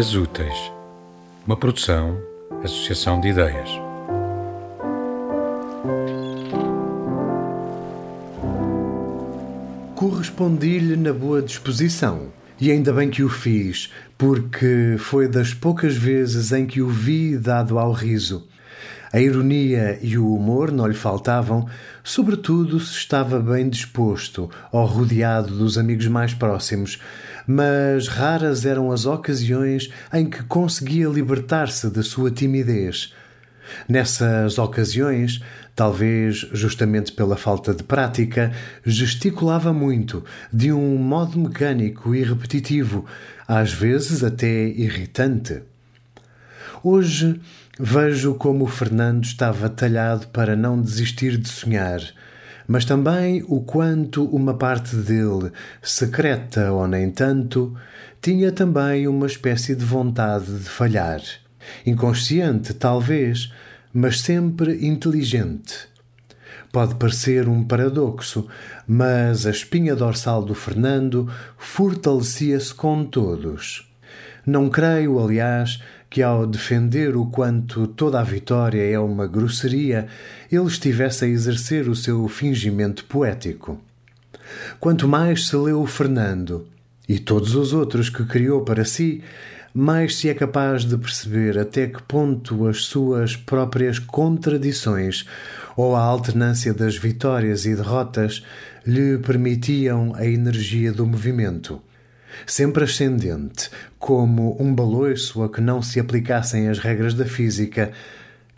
Dias 0.00 0.14
Úteis, 0.14 0.72
uma 1.46 1.58
produção, 1.58 2.18
associação 2.64 3.20
de 3.20 3.28
ideias. 3.28 3.68
Correspondi-lhe 9.94 10.96
na 10.96 11.12
boa 11.12 11.42
disposição, 11.42 12.28
e 12.58 12.70
ainda 12.70 12.94
bem 12.94 13.10
que 13.10 13.22
o 13.22 13.28
fiz, 13.28 13.92
porque 14.16 14.96
foi 14.98 15.28
das 15.28 15.52
poucas 15.52 15.94
vezes 15.94 16.50
em 16.50 16.64
que 16.64 16.80
o 16.80 16.88
vi 16.88 17.36
dado 17.36 17.78
ao 17.78 17.92
riso. 17.92 18.48
A 19.12 19.20
ironia 19.20 19.98
e 20.00 20.16
o 20.16 20.34
humor 20.34 20.70
não 20.70 20.86
lhe 20.86 20.94
faltavam, 20.94 21.66
sobretudo 22.04 22.78
se 22.78 22.92
estava 22.92 23.40
bem 23.40 23.68
disposto 23.68 24.48
ou 24.70 24.84
rodeado 24.84 25.52
dos 25.56 25.76
amigos 25.76 26.06
mais 26.06 26.32
próximos, 26.32 27.00
mas 27.44 28.06
raras 28.06 28.64
eram 28.64 28.92
as 28.92 29.06
ocasiões 29.06 29.90
em 30.12 30.30
que 30.30 30.44
conseguia 30.44 31.08
libertar-se 31.08 31.90
da 31.90 32.04
sua 32.04 32.30
timidez. 32.30 33.12
Nessas 33.88 34.58
ocasiões, 34.58 35.40
talvez 35.74 36.48
justamente 36.52 37.10
pela 37.10 37.36
falta 37.36 37.74
de 37.74 37.82
prática, 37.82 38.52
gesticulava 38.84 39.72
muito, 39.72 40.24
de 40.52 40.72
um 40.72 40.96
modo 40.96 41.36
mecânico 41.36 42.14
e 42.14 42.22
repetitivo, 42.22 43.06
às 43.48 43.72
vezes 43.72 44.22
até 44.22 44.68
irritante. 44.68 45.62
Hoje 46.82 47.40
vejo 47.78 48.34
como 48.34 48.66
Fernando 48.66 49.24
estava 49.24 49.68
talhado 49.68 50.28
para 50.28 50.54
não 50.54 50.80
desistir 50.80 51.36
de 51.36 51.48
sonhar, 51.48 52.00
mas 52.66 52.84
também 52.84 53.44
o 53.48 53.60
quanto 53.60 54.24
uma 54.24 54.54
parte 54.54 54.94
dele, 54.96 55.50
secreta 55.82 56.72
ou 56.72 56.86
nem 56.86 57.10
tanto, 57.10 57.76
tinha 58.22 58.52
também 58.52 59.08
uma 59.08 59.26
espécie 59.26 59.74
de 59.74 59.84
vontade 59.84 60.46
de 60.46 60.68
falhar. 60.68 61.20
Inconsciente, 61.84 62.74
talvez, 62.74 63.52
mas 63.92 64.20
sempre 64.20 64.86
inteligente. 64.86 65.88
Pode 66.72 66.94
parecer 66.94 67.48
um 67.48 67.64
paradoxo, 67.64 68.46
mas 68.86 69.44
a 69.44 69.50
espinha 69.50 69.96
dorsal 69.96 70.44
do 70.44 70.54
Fernando 70.54 71.28
fortalecia-se 71.58 72.72
com 72.72 73.04
todos. 73.04 73.90
Não 74.46 74.68
creio, 74.68 75.18
aliás, 75.18 75.82
que 76.10 76.22
ao 76.22 76.44
defender 76.44 77.16
o 77.16 77.26
quanto 77.26 77.86
toda 77.86 78.18
a 78.18 78.24
vitória 78.24 78.82
é 78.82 78.98
uma 78.98 79.28
grosseria, 79.28 80.08
ele 80.50 80.66
estivesse 80.66 81.24
a 81.24 81.28
exercer 81.28 81.88
o 81.88 81.94
seu 81.94 82.26
fingimento 82.26 83.04
poético. 83.04 83.80
Quanto 84.80 85.06
mais 85.06 85.46
se 85.46 85.54
lê 85.54 85.72
o 85.72 85.86
Fernando 85.86 86.66
e 87.08 87.20
todos 87.20 87.54
os 87.54 87.72
outros 87.72 88.10
que 88.10 88.24
criou 88.24 88.62
para 88.62 88.84
si, 88.84 89.22
mais 89.72 90.16
se 90.16 90.28
é 90.28 90.34
capaz 90.34 90.84
de 90.84 90.98
perceber 90.98 91.56
até 91.56 91.86
que 91.86 92.02
ponto 92.02 92.66
as 92.66 92.78
suas 92.78 93.36
próprias 93.36 94.00
contradições 94.00 95.24
ou 95.76 95.94
a 95.94 96.00
alternância 96.00 96.74
das 96.74 96.96
vitórias 96.96 97.64
e 97.66 97.76
derrotas 97.76 98.44
lhe 98.84 99.16
permitiam 99.18 100.12
a 100.16 100.26
energia 100.26 100.92
do 100.92 101.06
movimento 101.06 101.80
sempre 102.46 102.84
ascendente, 102.84 103.70
como 103.98 104.56
um 104.60 104.74
baloiço 104.74 105.42
a 105.42 105.48
que 105.48 105.60
não 105.60 105.82
se 105.82 106.00
aplicassem 106.00 106.68
as 106.68 106.78
regras 106.78 107.14
da 107.14 107.24
física, 107.24 107.92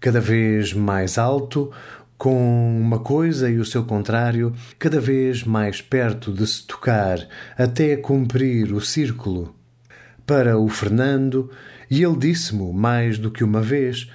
cada 0.00 0.20
vez 0.20 0.72
mais 0.72 1.18
alto, 1.18 1.72
com 2.18 2.80
uma 2.80 3.00
coisa 3.00 3.50
e 3.50 3.58
o 3.58 3.64
seu 3.64 3.84
contrário, 3.84 4.54
cada 4.78 5.00
vez 5.00 5.42
mais 5.42 5.80
perto 5.80 6.32
de 6.32 6.46
se 6.46 6.64
tocar, 6.64 7.18
até 7.58 7.96
cumprir 7.96 8.72
o 8.72 8.80
círculo. 8.80 9.54
Para 10.24 10.56
o 10.56 10.68
Fernando, 10.68 11.50
e 11.90 12.02
ele 12.02 12.16
disse-mo 12.16 12.72
mais 12.72 13.18
do 13.18 13.30
que 13.30 13.42
uma 13.42 13.60
vez, 13.60 14.08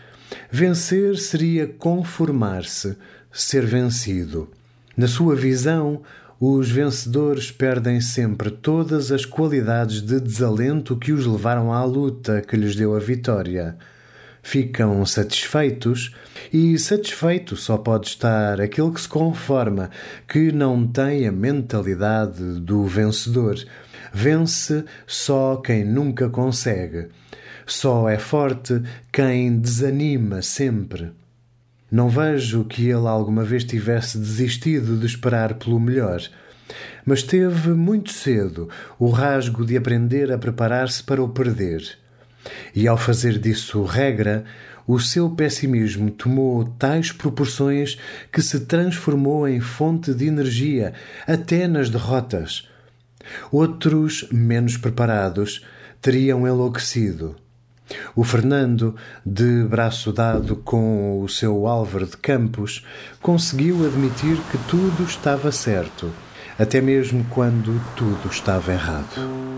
vencer 0.49 1.17
seria 1.17 1.67
conformar-se, 1.67 2.95
ser 3.29 3.65
vencido. 3.65 4.49
Na 4.95 5.07
sua 5.07 5.35
visão, 5.35 6.01
os 6.39 6.69
vencedores 6.69 7.51
perdem 7.51 7.99
sempre 7.99 8.51
todas 8.51 9.11
as 9.11 9.25
qualidades 9.25 10.01
de 10.01 10.19
desalento 10.19 10.95
que 10.95 11.11
os 11.11 11.25
levaram 11.25 11.73
à 11.73 11.83
luta 11.83 12.41
que 12.41 12.55
lhes 12.55 12.75
deu 12.75 12.95
a 12.95 12.99
vitória. 12.99 13.75
Ficam 14.43 15.03
satisfeitos, 15.05 16.15
e 16.53 16.77
satisfeito 16.77 17.55
só 17.55 17.77
pode 17.77 18.07
estar 18.07 18.61
aquele 18.61 18.91
que 18.91 19.01
se 19.01 19.09
conforma, 19.09 19.89
que 20.27 20.51
não 20.51 20.87
tem 20.87 21.27
a 21.27 21.31
mentalidade 21.31 22.59
do 22.61 22.85
vencedor. 22.85 23.57
Vence 24.13 24.85
só 25.05 25.57
quem 25.57 25.83
nunca 25.83 26.29
consegue. 26.29 27.07
Só 27.65 28.07
é 28.07 28.17
forte 28.17 28.81
quem 29.11 29.59
desanima 29.59 30.41
sempre. 30.41 31.11
Não 31.89 32.09
vejo 32.09 32.65
que 32.65 32.89
ele 32.89 33.07
alguma 33.07 33.43
vez 33.43 33.63
tivesse 33.63 34.17
desistido 34.17 34.97
de 34.97 35.05
esperar 35.05 35.53
pelo 35.53 35.79
melhor, 35.79 36.21
mas 37.05 37.23
teve 37.23 37.69
muito 37.69 38.11
cedo 38.11 38.69
o 38.99 39.09
rasgo 39.09 39.65
de 39.65 39.77
aprender 39.77 40.31
a 40.31 40.37
preparar-se 40.37 41.01
para 41.01 41.23
o 41.23 41.29
perder. 41.29 41.81
E 42.75 42.87
ao 42.87 42.97
fazer 42.97 43.39
disso 43.39 43.83
regra, 43.83 44.43
o 44.85 44.99
seu 44.99 45.29
pessimismo 45.29 46.11
tomou 46.11 46.65
tais 46.65 47.11
proporções 47.11 47.97
que 48.31 48.41
se 48.41 48.61
transformou 48.61 49.47
em 49.47 49.61
fonte 49.61 50.13
de 50.13 50.27
energia 50.27 50.93
até 51.25 51.67
nas 51.67 51.89
derrotas. 51.89 52.67
Outros, 53.49 54.27
menos 54.31 54.75
preparados, 54.75 55.65
teriam 56.01 56.45
enlouquecido 56.45 57.35
o 58.15 58.23
Fernando, 58.23 58.95
de 59.25 59.63
braço 59.63 60.11
dado 60.11 60.55
com 60.55 61.21
o 61.21 61.29
seu 61.29 61.67
Álvaro 61.67 62.05
de 62.05 62.17
Campos, 62.17 62.83
conseguiu 63.21 63.85
admitir 63.85 64.37
que 64.51 64.57
tudo 64.69 65.03
estava 65.03 65.51
certo, 65.51 66.11
até 66.57 66.81
mesmo 66.81 67.25
quando 67.29 67.81
tudo 67.95 68.29
estava 68.29 68.71
errado. 68.73 69.57